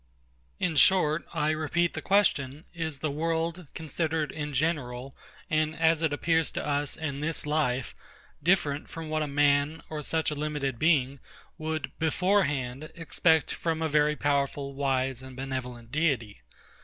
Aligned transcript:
In 0.59 0.77
short, 0.77 1.27
I 1.31 1.51
repeat 1.51 1.93
the 1.93 2.01
question: 2.01 2.65
Is 2.73 2.97
the 3.05 3.11
world, 3.11 3.67
considered 3.75 4.31
in 4.31 4.51
general, 4.51 5.15
and 5.47 5.75
as 5.75 6.01
it 6.01 6.11
appears 6.11 6.49
to 6.53 6.65
us 6.65 6.97
in 6.97 7.19
this 7.19 7.45
life, 7.45 7.93
different 8.41 8.89
from 8.89 9.09
what 9.09 9.21
a 9.21 9.27
man, 9.27 9.83
or 9.91 10.01
such 10.01 10.31
a 10.31 10.33
limited 10.35 10.79
being, 10.79 11.19
would, 11.59 11.91
beforehand, 11.99 12.91
expect 12.95 13.51
from 13.51 13.83
a 13.83 13.87
very 13.87 14.15
powerful, 14.15 14.73
wise, 14.73 15.21
and 15.21 15.35
benevolent 15.35 15.91
Deity? 15.91 16.41